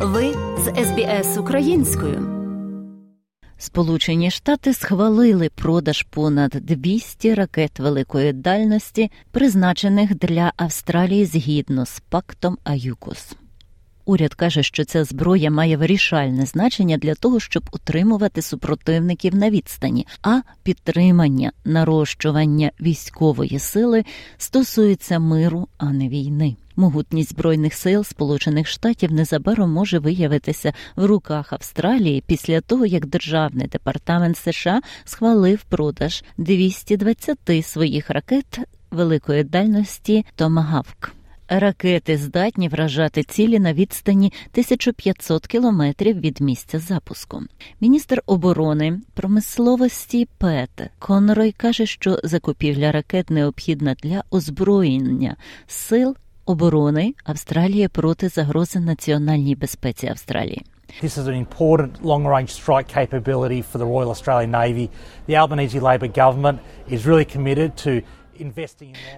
Ви 0.00 0.34
з 0.58 0.84
СБС 0.84 1.38
українською. 1.38 2.28
Сполучені 3.58 4.30
Штати 4.30 4.74
схвалили 4.74 5.48
продаж 5.54 6.02
понад 6.02 6.50
200 6.50 7.34
ракет 7.34 7.78
великої 7.78 8.32
дальності, 8.32 9.10
призначених 9.30 10.14
для 10.14 10.52
Австралії 10.56 11.24
згідно 11.24 11.86
з 11.86 12.00
пактом 12.00 12.58
Аюкос. 12.64 13.32
Уряд 14.04 14.34
каже, 14.34 14.62
що 14.62 14.84
ця 14.84 15.04
зброя 15.04 15.50
має 15.50 15.76
вирішальне 15.76 16.46
значення 16.46 16.96
для 16.96 17.14
того, 17.14 17.40
щоб 17.40 17.62
утримувати 17.72 18.42
супротивників 18.42 19.34
на 19.34 19.50
відстані, 19.50 20.06
а 20.22 20.40
підтримання 20.62 21.52
нарощування 21.64 22.70
військової 22.80 23.58
сили 23.58 24.04
стосується 24.36 25.18
миру, 25.18 25.68
а 25.78 25.92
не 25.92 26.08
війни. 26.08 26.56
Могутність 26.78 27.30
збройних 27.30 27.74
сил 27.74 28.04
Сполучених 28.04 28.68
Штатів 28.68 29.12
незабаром 29.12 29.70
може 29.70 29.98
виявитися 29.98 30.72
в 30.96 31.04
руках 31.04 31.52
Австралії 31.52 32.22
після 32.26 32.60
того, 32.60 32.86
як 32.86 33.06
державний 33.06 33.66
департамент 33.66 34.36
США 34.36 34.80
схвалив 35.04 35.62
продаж 35.62 36.24
220 36.36 37.38
своїх 37.62 38.10
ракет 38.10 38.58
великої 38.90 39.44
дальності 39.44 40.24
Томагавк. 40.36 41.12
Ракети 41.48 42.16
здатні 42.16 42.68
вражати 42.68 43.22
цілі 43.22 43.58
на 43.58 43.72
відстані 43.72 44.32
1500 44.52 45.46
кілометрів 45.46 46.20
від 46.20 46.40
місця 46.40 46.78
запуску. 46.78 47.42
Міністр 47.80 48.22
оборони 48.26 49.00
промисловості 49.14 50.28
Пет 50.38 50.90
Конрой 50.98 51.52
каже, 51.52 51.86
що 51.86 52.20
закупівля 52.24 52.92
ракет 52.92 53.30
необхідна 53.30 53.94
для 54.02 54.24
озброєння 54.30 55.36
сил 55.66 56.16
оборони 56.50 57.14
Австралії 57.24 57.88
проти 57.88 58.28
загрози 58.28 58.80
національній 58.80 59.54
безпеці 59.54 60.06
Австралії. 60.06 60.64
This 61.02 61.18
is 61.18 61.26
an 61.26 61.46
important 61.46 61.90
long 62.02 62.24
range 62.26 62.50
strike 62.50 62.88
capability 62.98 63.62
for 63.62 63.78
the 63.78 63.88
Royal 63.94 64.10
Australian 64.16 64.50
Navy. 64.50 64.88
The 65.28 65.36
Albanese 65.36 65.80
Labor 65.80 66.08
government 66.08 66.58
is 66.90 67.06
really 67.06 67.26
committed 67.36 67.70
to 67.86 68.02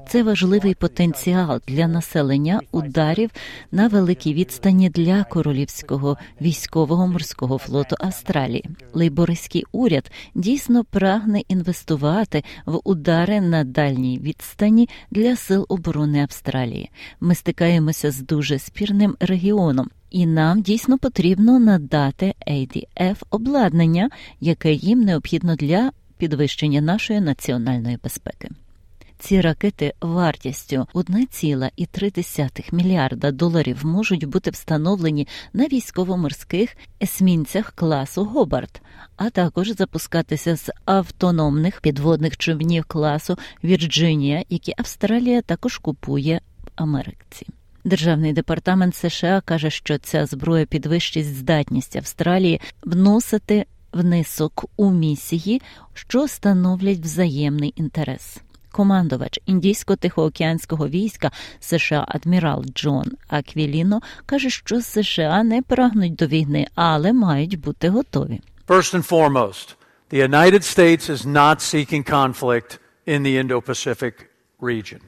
це 0.09 0.23
важливий 0.23 0.75
потенціал 0.75 1.61
для 1.67 1.89
населення 1.89 2.61
ударів 2.73 3.31
на 3.73 3.89
великій 3.89 4.35
відстані 4.35 4.91
для 4.91 5.25
королівського 5.25 6.17
військового 6.41 7.07
морського 7.07 7.59
флоту 7.59 7.97
Австралії. 7.99 8.65
Лейбористський 8.93 9.65
уряд 9.73 10.11
дійсно 10.35 10.85
прагне 10.85 11.41
інвестувати 11.49 12.45
в 12.67 12.81
удари 12.85 13.41
на 13.41 13.65
дальній 13.65 14.19
відстані 14.19 14.89
для 15.11 15.37
сил 15.37 15.67
оборони 15.69 16.23
Австралії. 16.23 16.91
Ми 17.21 17.35
стикаємося 17.35 18.11
з 18.11 18.21
дуже 18.21 18.59
спірним 18.59 19.17
регіоном. 19.21 19.91
І 20.11 20.27
нам 20.27 20.63
дійсно 20.63 20.99
потрібно 20.99 21.59
надати 21.59 22.35
ADF 22.49 23.17
обладнання, 23.31 24.11
яке 24.41 24.73
їм 24.73 25.01
необхідно 25.01 25.57
для 25.57 25.93
підвищення 26.19 26.81
нашої 26.81 27.21
національної 27.21 27.99
безпеки. 28.05 28.51
Ці 29.21 29.41
ракети 29.41 29.95
вартістю 30.01 30.87
1,3 30.95 32.75
мільярда 32.75 33.31
доларів 33.31 33.87
можуть 33.87 34.25
бути 34.25 34.51
встановлені 34.51 35.29
на 35.53 35.67
військово-морських 35.67 36.77
есмінцях 37.03 37.73
класу 37.73 38.25
Гобарт, 38.25 38.83
а 39.17 39.31
також 39.31 39.71
запускатися 39.71 40.57
з 40.57 40.71
автономних 40.85 41.81
підводних 41.81 42.37
човнів 42.37 42.85
класу 42.85 43.39
Вірджинія, 43.65 44.45
які 44.49 44.75
Австралія 44.77 45.43
також 45.43 45.79
купує 45.79 46.41
в 46.65 46.69
Америці. 46.77 47.47
Державний 47.85 48.33
департамент 48.33 48.95
США 48.95 49.43
каже, 49.45 49.71
що 49.71 49.99
ця 49.99 50.27
зброя 50.27 50.67
підвищить 50.67 51.35
здатність 51.35 51.97
Австралії 51.97 52.61
вносити 52.83 53.67
внесок 53.93 54.65
у 54.77 54.91
місії, 54.91 55.63
що 55.95 56.29
становлять 56.29 56.99
взаємний 56.99 57.73
інтерес. 57.77 58.41
Командувач 58.73 59.41
індійсько-тихоокеанського 59.47 60.89
війська 60.89 61.31
США 61.61 62.05
адмірал 62.09 62.65
Джон 62.75 63.11
Аквіліно 63.29 64.01
каже, 64.27 64.51
що 64.51 64.83
США 64.83 65.43
не 65.43 65.63
прагнуть 65.63 66.15
до 66.15 66.27
війни, 66.27 66.67
але 66.75 67.13
мають 67.13 67.61
бути 67.61 67.89
готові. 67.89 68.41
First 68.69 68.95
and 68.95 69.09
foremost, 69.09 69.75
the 70.13 70.29
United 70.29 70.63
States 70.63 71.11
is 71.11 71.27
not 71.27 71.57
seeking 71.61 72.05
conflict 72.05 72.79
in 73.07 73.23
the 73.23 73.45
Indo-Pacific 73.45 74.13
region. 74.61 75.01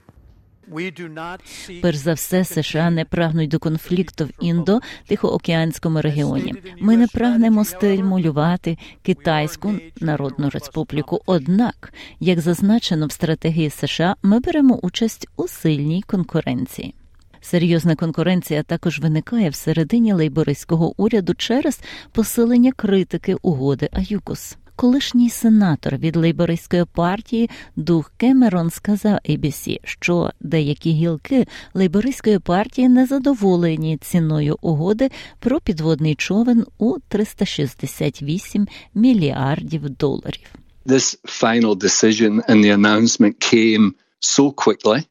Перш 1.82 1.96
за 1.96 2.12
все, 2.12 2.44
США 2.44 2.90
не 2.90 3.04
прагнуть 3.04 3.50
до 3.50 3.58
конфлікту 3.58 4.24
в 4.24 4.44
індо-тихоокеанському 4.44 6.00
регіоні. 6.02 6.54
Ми 6.80 6.96
не 6.96 7.06
прагнемо 7.06 7.64
стимулювати 7.64 8.78
Китайську 9.02 9.74
Народну 10.00 10.50
Республіку. 10.50 11.20
Однак, 11.26 11.92
як 12.20 12.40
зазначено 12.40 13.06
в 13.06 13.12
стратегії 13.12 13.70
США, 13.70 14.16
ми 14.22 14.40
беремо 14.40 14.78
участь 14.82 15.28
у 15.36 15.48
сильній 15.48 16.02
конкуренції. 16.02 16.94
Серйозна 17.40 17.96
конкуренція 17.96 18.62
також 18.62 18.98
виникає 18.98 19.50
всередині 19.50 20.12
лейбористського 20.12 20.94
уряду 20.96 21.34
через 21.34 21.80
посилення 22.12 22.72
критики 22.72 23.36
угоди 23.42 23.88
Аюкос. 23.92 24.56
Колишній 24.76 25.30
сенатор 25.30 25.96
від 25.96 26.16
лейбористської 26.16 26.84
партії 26.84 27.50
Дух 27.76 28.12
Кемерон 28.16 28.70
сказав 28.70 29.18
ABC, 29.28 29.78
що 29.84 30.30
деякі 30.40 30.90
гілки 30.90 31.46
лейбористської 31.74 32.38
партії 32.38 32.88
не 32.88 33.06
задоволені 33.06 33.98
ціною 33.98 34.56
угоди 34.60 35.10
про 35.38 35.60
підводний 35.60 36.14
човен 36.14 36.66
у 36.78 36.96
368 37.08 38.68
мільярдів 38.94 39.90
доларів. 39.90 40.46
This 40.86 41.16
final 41.24 41.76
decision 41.76 42.42
and 42.48 42.64
the 42.64 42.72
announcement 42.78 43.34
came 43.52 43.92
so 44.20 44.52
quickly. 44.52 45.04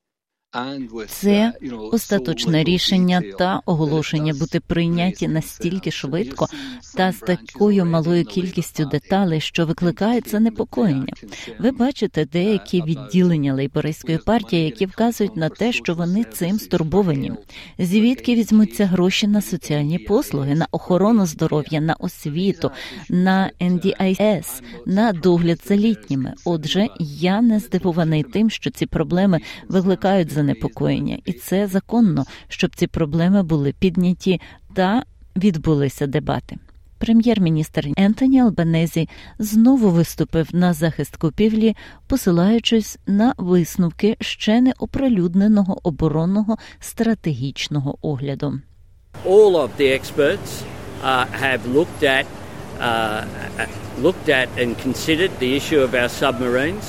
Це 1.07 1.53
остаточне 1.91 2.63
рішення 2.63 3.23
та 3.37 3.61
оголошення 3.65 4.33
бути 4.33 4.59
прийняті 4.59 5.27
настільки 5.27 5.91
швидко 5.91 6.47
та 6.95 7.11
з 7.11 7.19
такою 7.19 7.85
малою 7.85 8.25
кількістю 8.25 8.85
деталей, 8.85 9.41
що 9.41 9.65
викликає 9.65 10.21
це 10.21 10.39
непокоєння. 10.39 11.13
Ви 11.59 11.71
бачите 11.71 12.25
деякі 12.25 12.81
відділення 12.81 13.53
лейбористської 13.53 14.17
партії, 14.17 14.65
які 14.65 14.85
вказують 14.85 15.35
на 15.35 15.49
те, 15.49 15.71
що 15.71 15.93
вони 15.93 16.23
цим 16.23 16.59
стурбовані. 16.59 17.31
Звідки 17.79 18.35
візьмуться 18.35 18.85
гроші 18.85 19.27
на 19.27 19.41
соціальні 19.41 19.99
послуги, 19.99 20.55
на 20.55 20.67
охорону 20.71 21.25
здоров'я, 21.25 21.81
на 21.81 21.93
освіту, 21.93 22.71
на 23.09 23.51
NDIS, 23.61 24.61
на 24.85 25.13
догляд 25.13 25.59
за 25.67 25.75
літніми? 25.75 26.33
Отже, 26.45 26.87
я 26.99 27.41
не 27.41 27.59
здивований 27.59 28.23
тим, 28.23 28.49
що 28.49 28.69
ці 28.69 28.85
проблеми 28.85 29.39
викликають 29.67 30.31
занепокоєння, 30.41 31.17
і 31.25 31.33
це 31.33 31.67
законно, 31.67 32.25
щоб 32.47 32.75
ці 32.75 32.87
проблеми 32.87 33.43
були 33.43 33.73
підняті 33.79 34.41
та 34.73 35.03
відбулися 35.35 36.07
дебати. 36.07 36.57
Прем'єр-міністр 36.97 37.87
Ентоні 37.97 38.41
Албанезі 38.41 39.09
знову 39.39 39.89
виступив 39.89 40.49
на 40.53 40.73
захист 40.73 41.15
купівлі, 41.15 41.75
посилаючись 42.07 42.99
на 43.07 43.33
висновки 43.37 44.17
ще 44.21 44.61
не 44.61 44.73
оприлюдненого 44.79 45.79
оборонного 45.83 46.57
стратегічного 46.79 47.97
огляду. 48.01 48.59
All 49.25 49.55
of 49.55 49.69
the 49.79 49.89
experts 49.99 50.51
uh, 51.03 51.25
have 51.43 51.61
looked 51.75 52.03
at 52.17 52.25
uh, 52.79 53.23
looked 54.05 54.29
at 54.39 54.47
and 54.61 54.69
considered 54.85 55.31
the 55.39 55.51
issue 55.59 55.81
of 55.87 55.91
our 56.01 56.11
submarines. 56.21 56.87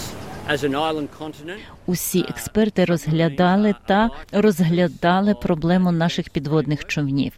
Усі 1.86 2.20
експерти 2.28 2.84
розглядали 2.84 3.74
та 3.86 4.10
розглядали 4.32 5.34
проблему 5.34 5.92
наших 5.92 6.30
підводних 6.30 6.86
човнів. 6.86 7.32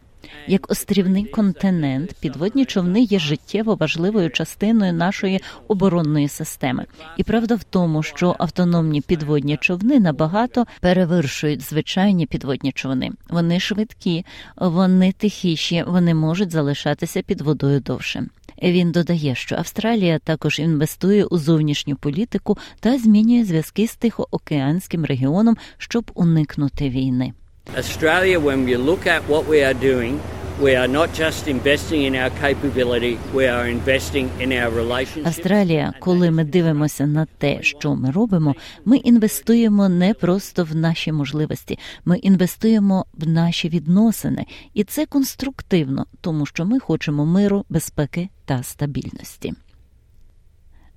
Як 0.47 0.71
острівний 0.71 1.25
континент, 1.25 2.15
підводні 2.21 2.65
човни 2.65 3.03
є 3.03 3.19
життєво 3.19 3.75
важливою 3.75 4.31
частиною 4.31 4.93
нашої 4.93 5.41
оборонної 5.69 6.29
системи. 6.29 6.87
І 7.17 7.23
правда 7.25 7.55
в 7.55 7.65
тому, 7.65 8.03
що 8.03 8.37
автономні 8.39 9.01
підводні 9.01 9.57
човни 9.57 10.01
набагато 10.01 10.67
перевершують 10.81 11.61
звичайні 11.63 12.27
підводні 12.27 12.73
човни. 12.73 13.11
Вони 13.29 13.61
швидкі, 13.61 14.25
вони 14.57 15.13
тихіші, 15.13 15.85
вони 15.87 16.15
можуть 16.15 16.51
залишатися 16.51 17.23
під 17.23 17.41
водою 17.41 17.81
довше. 17.81 18.27
Він 18.63 18.93
додає, 18.93 19.35
що 19.35 19.55
Австралія 19.57 20.19
також 20.19 20.59
інвестує 20.59 21.25
у 21.25 21.39
зовнішню 21.39 21.97
політику 21.97 22.59
та 22.81 22.99
змінює 22.99 23.45
зв'язки 23.45 23.87
з 23.87 23.97
Тихоокеанським 23.97 25.05
регіоном, 25.05 25.57
щоб 25.79 26.11
уникнути 26.15 26.89
війни. 26.91 27.33
Australia, 27.77 28.39
when 28.39 28.67
we 28.67 28.77
look 28.77 29.07
at 29.07 29.23
what 29.29 29.45
we 29.49 29.59
are 29.69 29.75
doing, 29.75 30.19
We 30.61 30.77
are 30.77 30.87
not 30.87 31.13
just 31.13 31.49
investing 31.49 32.03
in 32.03 32.15
our 32.15 32.31
capability, 32.31 33.19
we 33.35 33.49
are 33.49 33.67
investing 33.69 34.31
in 34.41 34.53
our 34.53 34.71
relationships. 34.71 35.27
Австралія, 35.27 35.93
коли 36.01 36.31
ми 36.31 36.45
дивимося 36.45 37.07
на 37.07 37.27
те, 37.39 37.63
що 37.63 37.95
ми 37.95 38.11
робимо, 38.11 38.55
ми 38.85 38.97
інвестуємо 38.97 39.89
не 39.89 40.15
просто 40.15 40.65
в 40.65 40.77
наші 40.77 41.13
можливості, 41.13 41.79
ми 42.05 42.19
інвестуємо 42.19 43.07
в 43.15 43.29
наші 43.29 43.69
відносини, 43.69 44.47
і 44.75 44.85
це 44.85 45.07
конструктивно, 45.07 46.07
тому 46.21 46.47
що 46.47 46.65
ми 46.65 46.79
хочемо 46.79 47.27
миру, 47.27 47.65
безпеки 47.69 48.29
та 48.45 48.63
стабільності. 48.63 49.53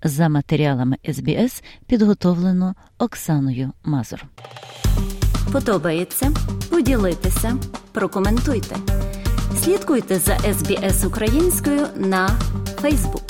За 0.03 0.29
матеріалами 0.29 0.97
СБС 1.13 1.63
підготовлено 1.87 2.75
Оксаною 2.97 3.71
Мазур. 3.83 4.25
Подобається? 5.51 6.31
Поділитися, 6.69 7.57
прокоментуйте. 7.91 8.75
Слідкуйте 9.67 10.19
за 10.19 10.31
SBS 10.33 11.07
українською 11.07 11.87
на 11.95 12.29
Facebook. 12.81 13.26